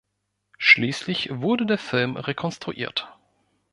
[0.57, 3.15] Schließlich wurde der Film rekonstruiert.